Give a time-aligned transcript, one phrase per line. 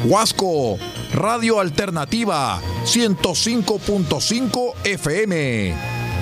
[0.06, 0.78] Huasco,
[1.14, 5.74] Radio Alternativa 105.5 FM.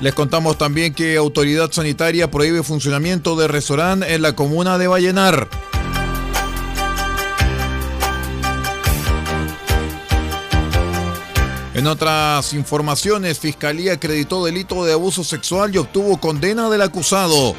[0.00, 5.48] Les contamos también que autoridad sanitaria prohíbe funcionamiento de restaurante en la comuna de Vallenar.
[11.74, 17.56] En otras informaciones, Fiscalía acreditó delito de abuso sexual y obtuvo condena del acusado.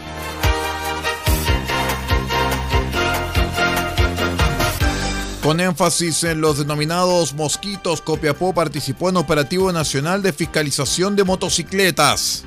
[5.43, 12.45] Con énfasis en los denominados mosquitos, Copiapó participó en Operativo Nacional de Fiscalización de Motocicletas.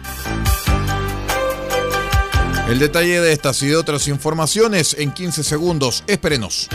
[2.68, 6.02] El detalle de estas y de otras informaciones en 15 segundos.
[6.06, 6.68] Espérenos.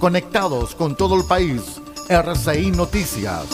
[0.00, 1.80] Conectados con todo el país.
[2.08, 3.46] RCI Noticias.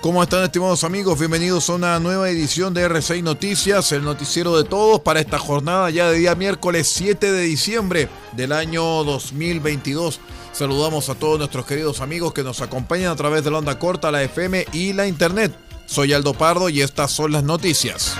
[0.00, 1.20] ¿Cómo están estimados amigos?
[1.20, 5.88] Bienvenidos a una nueva edición de R6 Noticias, el noticiero de todos para esta jornada
[5.90, 10.18] ya de día miércoles 7 de diciembre del año 2022.
[10.52, 14.10] Saludamos a todos nuestros queridos amigos que nos acompañan a través de la onda corta,
[14.10, 15.52] la FM y la internet.
[15.86, 18.16] Soy Aldo Pardo y estas son las noticias.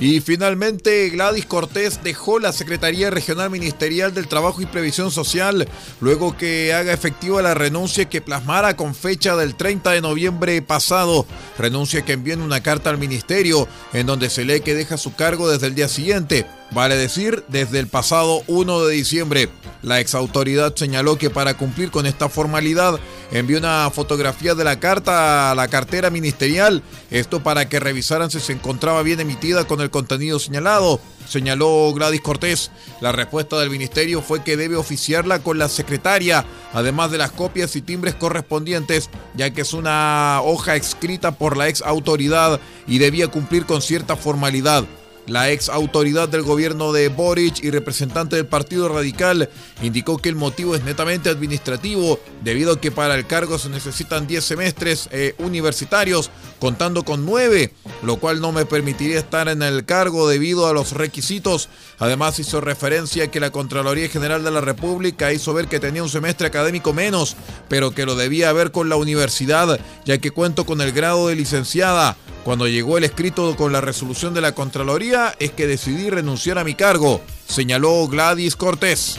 [0.00, 5.68] Y finalmente Gladys Cortés dejó la Secretaría Regional Ministerial del Trabajo y Previsión Social
[6.00, 11.26] luego que haga efectiva la renuncia que plasmara con fecha del 30 de noviembre pasado.
[11.58, 15.16] Renuncia que envió en una carta al ministerio en donde se lee que deja su
[15.16, 19.48] cargo desde el día siguiente vale decir desde el pasado 1 de diciembre.
[19.82, 22.98] La exautoridad señaló que para cumplir con esta formalidad
[23.30, 28.40] envió una fotografía de la carta a la cartera ministerial, esto para que revisaran si
[28.40, 31.00] se encontraba bien emitida con el contenido señalado.
[31.28, 32.70] Señaló Gladys Cortés.
[33.00, 37.76] La respuesta del ministerio fue que debe oficiarla con la secretaria, además de las copias
[37.76, 43.28] y timbres correspondientes, ya que es una hoja escrita por la ex autoridad y debía
[43.28, 44.86] cumplir con cierta formalidad.
[45.28, 49.50] La ex autoridad del gobierno de Boric y representante del Partido Radical
[49.82, 54.26] indicó que el motivo es netamente administrativo, debido a que para el cargo se necesitan
[54.26, 56.30] 10 semestres eh, universitarios,
[56.60, 57.72] contando con 9,
[58.02, 61.68] lo cual no me permitiría estar en el cargo debido a los requisitos.
[61.98, 66.02] Además hizo referencia a que la Contraloría General de la República hizo ver que tenía
[66.02, 67.36] un semestre académico menos,
[67.68, 71.36] pero que lo debía haber con la universidad, ya que cuento con el grado de
[71.36, 72.16] licenciada.
[72.44, 76.64] Cuando llegó el escrito con la resolución de la Contraloría es que decidí renunciar a
[76.64, 79.16] mi cargo, señaló Gladys Cortés.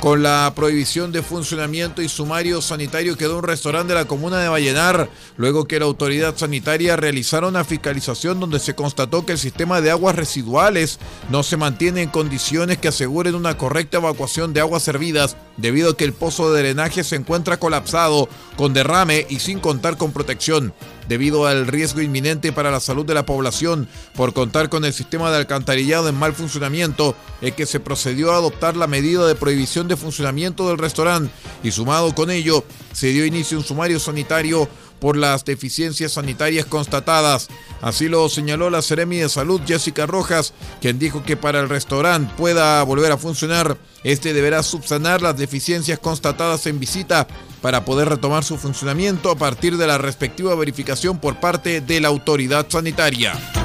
[0.00, 4.48] Con la prohibición de funcionamiento y sumario sanitario quedó un restaurante de la comuna de
[4.48, 9.80] Vallenar, luego que la autoridad sanitaria realizara una fiscalización donde se constató que el sistema
[9.80, 11.00] de aguas residuales
[11.30, 15.96] no se mantiene en condiciones que aseguren una correcta evacuación de aguas servidas, debido a
[15.96, 20.72] que el pozo de drenaje se encuentra colapsado, con derrame y sin contar con protección
[21.08, 23.88] debido al riesgo inminente para la salud de la población.
[24.14, 28.36] Por contar con el sistema de alcantarillado en mal funcionamiento, es que se procedió a
[28.36, 31.32] adoptar la medida de prohibición de funcionamiento del restaurante
[31.62, 34.68] y sumado con ello se dio inicio un sumario sanitario
[35.00, 37.48] por las deficiencias sanitarias constatadas.
[37.80, 42.32] Así lo señaló la Seremi de Salud Jessica Rojas, quien dijo que para el restaurante
[42.36, 47.26] pueda volver a funcionar, este deberá subsanar las deficiencias constatadas en visita
[47.60, 52.08] para poder retomar su funcionamiento a partir de la respectiva verificación por parte de la
[52.08, 53.57] autoridad sanitaria.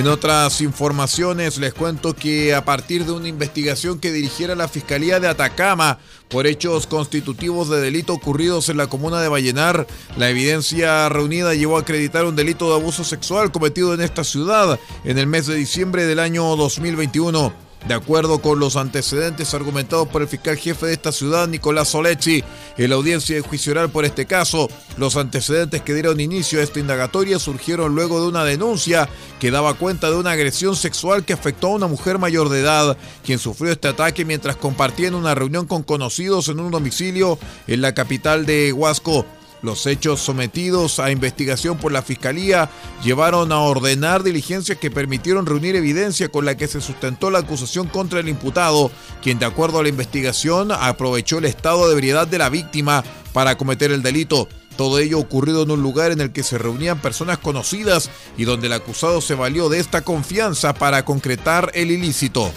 [0.00, 5.20] En otras informaciones les cuento que a partir de una investigación que dirigiera la Fiscalía
[5.20, 5.98] de Atacama
[6.30, 9.86] por hechos constitutivos de delito ocurridos en la comuna de Vallenar,
[10.16, 14.80] la evidencia reunida llevó a acreditar un delito de abuso sexual cometido en esta ciudad
[15.04, 17.69] en el mes de diciembre del año 2021.
[17.88, 22.44] De acuerdo con los antecedentes argumentados por el fiscal jefe de esta ciudad, Nicolás Solechi,
[22.76, 24.68] en la audiencia de juicio oral por este caso,
[24.98, 29.08] los antecedentes que dieron inicio a esta indagatoria surgieron luego de una denuncia
[29.40, 32.98] que daba cuenta de una agresión sexual que afectó a una mujer mayor de edad,
[33.24, 37.80] quien sufrió este ataque mientras compartía en una reunión con conocidos en un domicilio en
[37.80, 39.24] la capital de Huasco.
[39.62, 42.70] Los hechos sometidos a investigación por la Fiscalía
[43.04, 47.86] llevaron a ordenar diligencias que permitieron reunir evidencia con la que se sustentó la acusación
[47.86, 48.90] contra el imputado,
[49.22, 53.58] quien de acuerdo a la investigación aprovechó el estado de ebriedad de la víctima para
[53.58, 54.48] cometer el delito.
[54.76, 58.08] Todo ello ocurrido en un lugar en el que se reunían personas conocidas
[58.38, 62.50] y donde el acusado se valió de esta confianza para concretar el ilícito.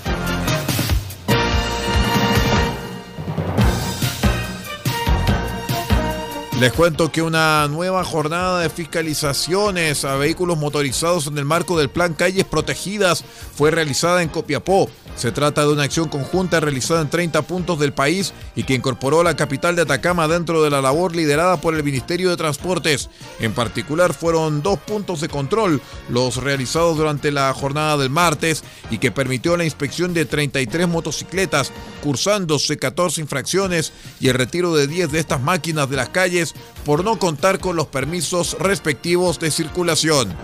[6.64, 11.90] Les cuento que una nueva jornada de fiscalizaciones a vehículos motorizados en el marco del
[11.90, 14.90] Plan Calles Protegidas fue realizada en Copiapó.
[15.18, 19.24] Se trata de una acción conjunta realizada en 30 puntos del país y que incorporó
[19.24, 23.10] la capital de Atacama dentro de la labor liderada por el Ministerio de Transportes.
[23.42, 29.00] En particular fueron dos puntos de control, los realizados durante la jornada del martes y
[29.00, 33.92] que permitió la inspección de 33 motocicletas, cursándose 14 infracciones
[34.22, 36.53] y el retiro de 10 de estas máquinas de las calles
[36.86, 40.36] por no contar con los permisos respectivos de circulación.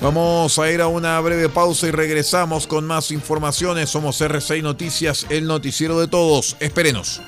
[0.00, 3.90] Vamos a ir a una breve pausa y regresamos con más informaciones.
[3.90, 6.56] Somos R6 Noticias, el noticiero de todos.
[6.60, 7.20] Espérenos.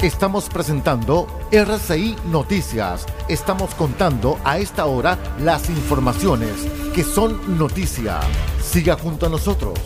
[0.00, 3.06] Estamos presentando RCI Noticias.
[3.28, 6.52] Estamos contando a esta hora las informaciones
[6.94, 8.20] que son noticia.
[8.62, 9.76] Siga junto a nosotros.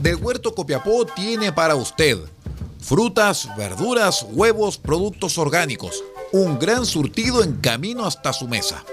[0.00, 2.18] Del Huerto Copiapó tiene para usted
[2.80, 6.02] frutas, verduras, huevos, productos orgánicos.
[6.32, 8.84] Un gran surtido en camino hasta su mesa.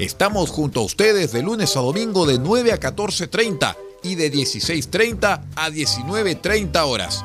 [0.00, 5.42] Estamos junto a ustedes de lunes a domingo de 9 a 14.30 y de 16.30
[5.54, 7.24] a 19.30 horas.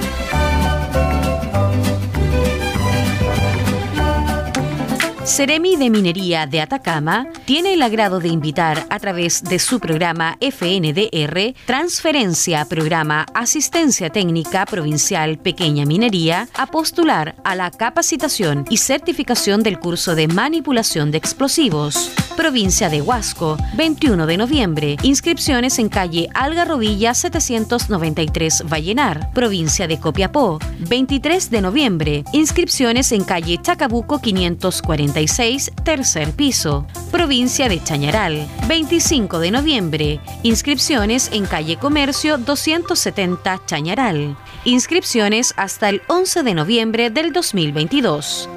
[5.31, 10.37] Seremi de Minería de Atacama tiene el agrado de invitar a través de su programa
[10.41, 19.63] FNDR Transferencia Programa Asistencia Técnica Provincial Pequeña Minería a postular a la capacitación y certificación
[19.63, 22.11] del curso de manipulación de explosivos.
[22.35, 24.97] Provincia de Huasco, 21 de noviembre.
[25.03, 29.31] Inscripciones en calle Algarrobilla 793 Vallenar.
[29.33, 30.59] Provincia de Copiapó,
[30.89, 32.23] 23 de noviembre.
[32.33, 36.87] Inscripciones en calle Chacabuco 546, tercer piso.
[37.11, 40.19] Provincia de Chañaral, 25 de noviembre.
[40.43, 44.37] Inscripciones en calle Comercio 270 Chañaral.
[44.63, 48.49] Inscripciones hasta el 11 de noviembre del 2022.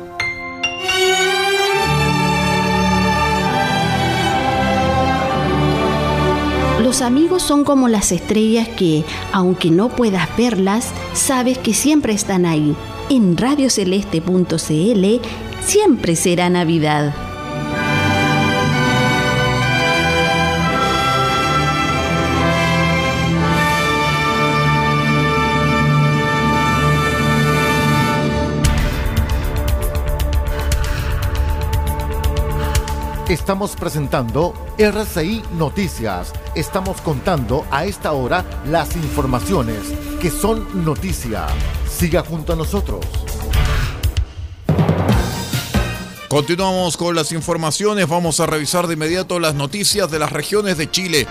[6.95, 12.47] Los amigos son como las estrellas que, aunque no puedas verlas, sabes que siempre están
[12.47, 12.77] ahí.
[13.11, 15.05] En radioceleste.cl
[15.61, 17.13] siempre será Navidad.
[33.29, 36.33] Estamos presentando RCI Noticias.
[36.55, 39.79] Estamos contando a esta hora las informaciones
[40.21, 41.47] que son noticia.
[41.91, 43.05] Siga junto a nosotros.
[46.29, 48.07] Continuamos con las informaciones.
[48.07, 51.27] Vamos a revisar de inmediato las noticias de las regiones de Chile.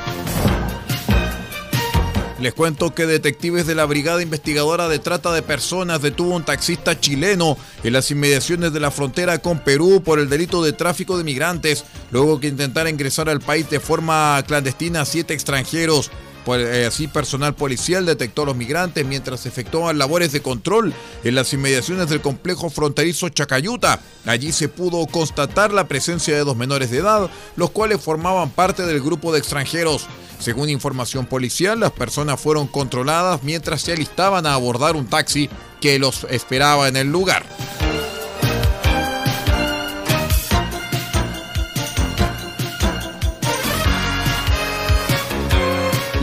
[2.43, 6.43] Les cuento que detectives de la Brigada Investigadora de Trata de Personas detuvo a un
[6.43, 11.17] taxista chileno en las inmediaciones de la frontera con Perú por el delito de tráfico
[11.17, 16.11] de migrantes, luego que intentara ingresar al país de forma clandestina a siete extranjeros.
[16.47, 21.53] Eh, así, personal policial detectó a los migrantes mientras efectuaban labores de control en las
[21.53, 23.99] inmediaciones del complejo fronterizo Chacayuta.
[24.25, 28.85] Allí se pudo constatar la presencia de dos menores de edad, los cuales formaban parte
[28.85, 30.07] del grupo de extranjeros.
[30.39, 35.99] Según información policial, las personas fueron controladas mientras se alistaban a abordar un taxi que
[35.99, 37.45] los esperaba en el lugar.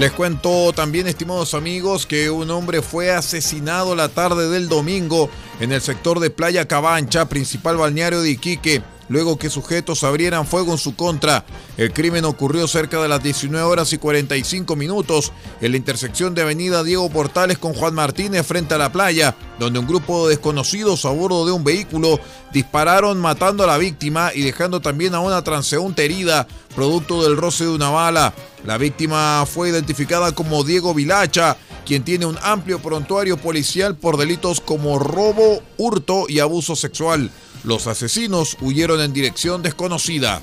[0.00, 5.28] Les cuento también, estimados amigos, que un hombre fue asesinado la tarde del domingo
[5.60, 10.72] en el sector de Playa Cabancha, principal balneario de Iquique luego que sujetos abrieran fuego
[10.72, 11.44] en su contra.
[11.76, 16.42] El crimen ocurrió cerca de las 19 horas y 45 minutos en la intersección de
[16.42, 21.04] Avenida Diego Portales con Juan Martínez frente a la playa, donde un grupo de desconocidos
[21.04, 22.20] a bordo de un vehículo
[22.52, 27.64] dispararon matando a la víctima y dejando también a una transeúnte herida, producto del roce
[27.64, 28.32] de una bala.
[28.64, 34.60] La víctima fue identificada como Diego Vilacha, quien tiene un amplio prontuario policial por delitos
[34.60, 37.30] como robo, hurto y abuso sexual.
[37.64, 40.40] Los asesinos huyeron en dirección desconocida.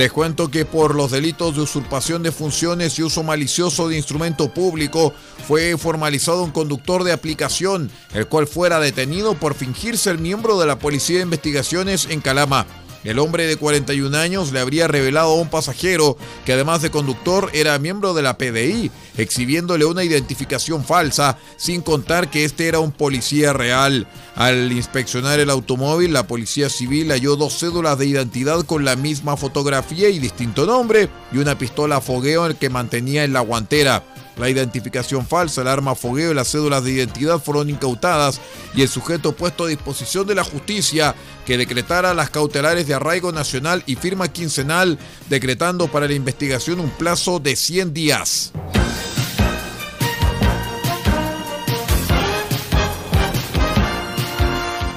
[0.00, 4.48] Les cuento que por los delitos de usurpación de funciones y uso malicioso de instrumento
[4.48, 5.12] público
[5.46, 10.66] fue formalizado un conductor de aplicación, el cual fuera detenido por fingirse el miembro de
[10.66, 12.64] la Policía de Investigaciones en Calama.
[13.02, 17.50] El hombre de 41 años le habría revelado a un pasajero que además de conductor
[17.54, 22.92] era miembro de la PDI, exhibiéndole una identificación falsa, sin contar que este era un
[22.92, 24.06] policía real.
[24.34, 29.36] Al inspeccionar el automóvil, la policía civil halló dos cédulas de identidad con la misma
[29.36, 34.04] fotografía y distinto nombre y una pistola fogueo el que mantenía en la guantera.
[34.40, 38.40] La identificación falsa, el arma fogueo y las cédulas de identidad fueron incautadas
[38.74, 43.32] y el sujeto puesto a disposición de la justicia que decretara las cautelares de arraigo
[43.32, 48.52] nacional y firma quincenal, decretando para la investigación un plazo de 100 días.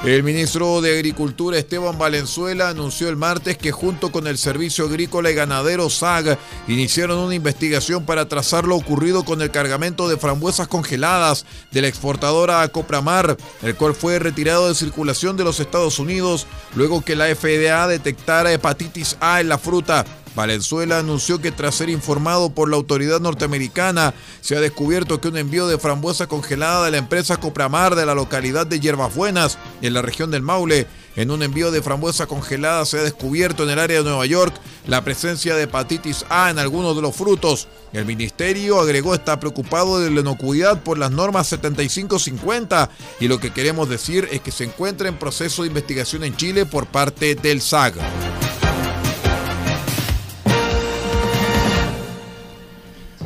[0.04, 5.30] El ministro de Agricultura Esteban Valenzuela anunció el martes que junto con el Servicio Agrícola
[5.30, 6.36] y Ganadero SAG
[6.68, 11.88] iniciaron una investigación para trazar lo ocurrido con el cargamento de frambuesas congeladas de la
[11.88, 17.34] exportadora Copramar, el cual fue retirado de circulación de los Estados Unidos luego que la
[17.34, 20.04] FDA detectara hepatitis A en la fruta.
[20.34, 25.36] Valenzuela anunció que tras ser informado por la autoridad norteamericana, se ha descubierto que un
[25.36, 29.94] envío de frambuesa congelada de la empresa Copramar de la localidad de Hierbas Buenas, en
[29.94, 30.86] la región del Maule,
[31.16, 34.54] en un envío de frambuesa congelada se ha descubierto en el área de Nueva York
[34.88, 37.68] la presencia de hepatitis A en algunos de los frutos.
[37.92, 43.52] El ministerio agregó está preocupado de la inocuidad por las normas 7550 y lo que
[43.52, 47.60] queremos decir es que se encuentra en proceso de investigación en Chile por parte del
[47.60, 47.94] SAG.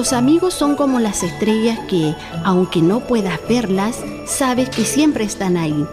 [0.00, 5.58] Los amigos son como las estrellas que, aunque no puedas verlas, sabes que siempre están
[5.58, 5.86] ahí.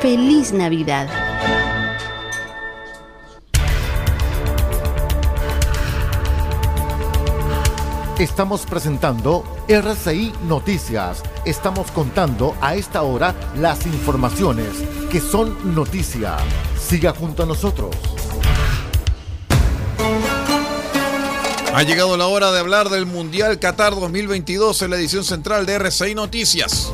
[0.00, 1.08] Feliz Navidad.
[8.18, 11.22] Estamos presentando RCI Noticias.
[11.46, 14.68] Estamos contando a esta hora las informaciones
[15.10, 16.36] que son noticia.
[16.78, 17.96] Siga junto a nosotros.
[21.74, 25.78] Ha llegado la hora de hablar del Mundial Qatar 2022 en la edición central de
[25.78, 26.92] RCI Noticias.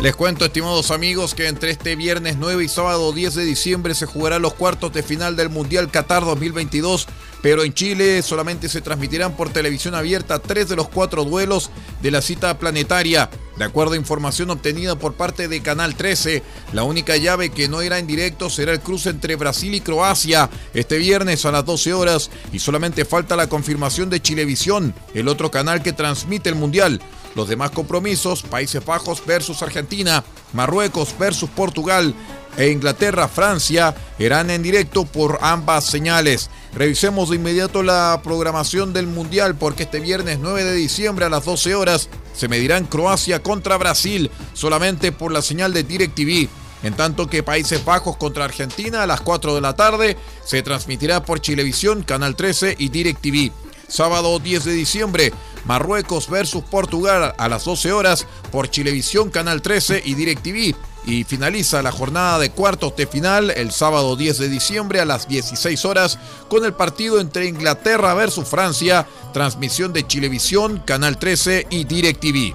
[0.00, 4.06] Les cuento, estimados amigos, que entre este viernes 9 y sábado 10 de diciembre se
[4.06, 7.06] jugarán los cuartos de final del Mundial Qatar 2022
[7.42, 12.10] pero en Chile solamente se transmitirán por televisión abierta tres de los cuatro duelos de
[12.12, 13.28] la cita planetaria.
[13.56, 17.82] De acuerdo a información obtenida por parte de Canal 13, la única llave que no
[17.82, 21.92] irá en directo será el cruce entre Brasil y Croacia este viernes a las 12
[21.92, 27.00] horas y solamente falta la confirmación de Chilevisión, el otro canal que transmite el Mundial.
[27.34, 32.14] Los demás compromisos, Países Bajos versus Argentina, Marruecos versus Portugal
[32.56, 36.50] e Inglaterra-Francia, irán en directo por ambas señales.
[36.74, 41.44] Revisemos de inmediato la programación del Mundial porque este viernes 9 de diciembre a las
[41.44, 46.48] 12 horas se medirán Croacia contra Brasil solamente por la señal de DirecTV.
[46.82, 51.22] En tanto que Países Bajos contra Argentina a las 4 de la tarde se transmitirá
[51.22, 53.52] por Chilevisión, Canal 13 y DirecTV.
[53.86, 55.32] Sábado 10 de diciembre,
[55.66, 61.82] Marruecos versus Portugal a las 12 horas por Chilevisión, Canal 13 y DirecTV y finaliza
[61.82, 66.18] la jornada de cuartos de final el sábado 10 de diciembre a las 16 horas
[66.48, 72.54] con el partido entre Inglaterra versus Francia, transmisión de Chilevisión, Canal 13 y DirecTV.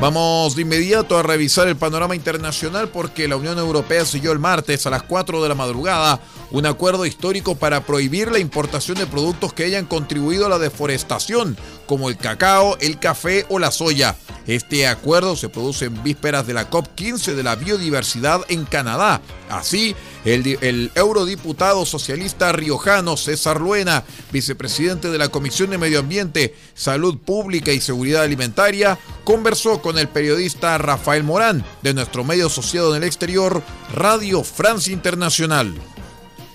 [0.00, 4.86] Vamos de inmediato a revisar el panorama internacional porque la Unión Europea siguió el martes
[4.86, 9.52] a las 4 de la madrugada un acuerdo histórico para prohibir la importación de productos
[9.52, 11.56] que hayan contribuido a la deforestación,
[11.86, 14.16] como el cacao, el café o la soya.
[14.46, 19.20] Este acuerdo se produce en vísperas de la COP15 de la biodiversidad en Canadá.
[19.50, 27.18] Así, el, eurodiputado socialista riojano César Luena, vicepresidente de la Comisión de Medio Ambiente, Salud
[27.18, 33.02] Pública y Seguridad Alimentaria, conversó con el periodista Rafael Morán de nuestro medio asociado en
[33.02, 33.62] el exterior,
[33.94, 35.74] Radio Francia Internacional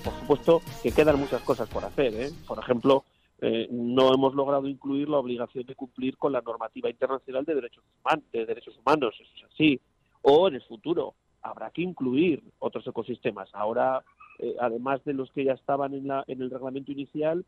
[0.04, 2.14] por supuesto que quedan muchas cosas por hacer.
[2.14, 2.30] ¿eh?
[2.48, 3.06] Por ejemplo,
[3.42, 7.84] eh, no hemos logrado incluir la obligación de cumplir con la normativa internacional de derechos,
[8.02, 9.82] humanos, de derechos humanos, eso es así.
[10.22, 13.50] O en el futuro, habrá que incluir otros ecosistemas.
[13.54, 14.04] Ahora,
[14.40, 17.46] eh, además de los que ya estaban en, la, en el reglamento inicial,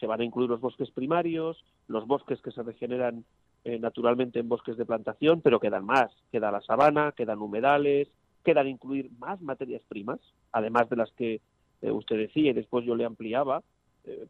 [0.00, 3.24] se van a incluir los bosques primarios, los bosques que se regeneran
[3.64, 6.10] eh, naturalmente en bosques de plantación, pero quedan más.
[6.32, 8.08] Queda la sabana, quedan humedales,
[8.44, 10.20] quedan incluir más materias primas,
[10.52, 11.40] además de las que
[11.86, 13.62] eh, usted decía y después yo le ampliaba.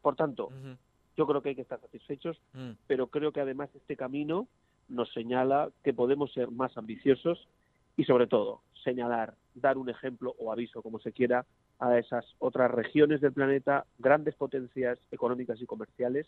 [0.01, 0.49] por tanto,
[1.15, 2.71] yo creo que hay que estar satisfechos, mm.
[2.87, 4.47] pero creo que además este camino
[4.87, 7.47] nos señala que podemos ser más ambiciosos
[7.97, 11.45] y sobre todo señalar, dar un ejemplo o aviso, como se quiera,
[11.79, 16.25] a esas otras regiones del planeta, grandes potencias económicas y comerciales,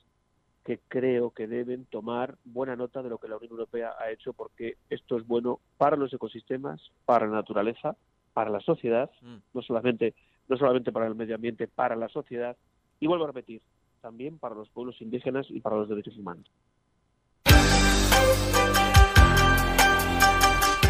[0.65, 4.33] que creo que deben tomar buena nota de lo que la Unión Europea ha hecho,
[4.33, 7.95] porque esto es bueno para los ecosistemas, para la naturaleza,
[8.33, 9.37] para la sociedad, mm.
[9.53, 10.13] no solamente,
[10.49, 12.57] no solamente para el medio ambiente, para la sociedad,
[12.99, 13.61] y vuelvo a repetir,
[14.01, 16.45] también para los pueblos indígenas y para los derechos humanos.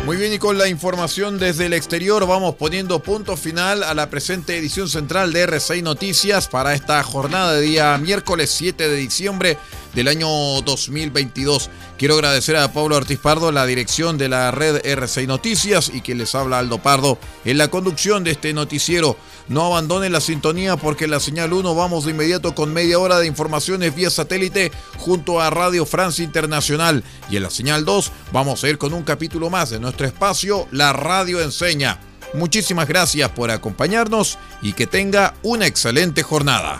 [0.06, 4.10] Muy bien, y con la información desde el exterior vamos poniendo punto final a la
[4.10, 9.58] presente edición central de R6 Noticias para esta jornada de día miércoles 7 de diciembre
[9.94, 10.28] del año
[10.62, 11.70] 2022.
[11.98, 16.16] Quiero agradecer a Pablo Ortiz Pardo la dirección de la red R6 Noticias y que
[16.16, 19.18] les habla Aldo Pardo en la conducción de este noticiero.
[19.48, 23.20] No abandonen la sintonía porque en la señal 1 vamos de inmediato con media hora
[23.20, 27.04] de informaciones vía satélite junto a Radio Francia Internacional.
[27.30, 30.68] Y en la señal 2 vamos a ir con un capítulo más de nuestro espacio
[30.72, 32.00] La Radio Enseña.
[32.34, 36.80] Muchísimas gracias por acompañarnos y que tenga una excelente jornada.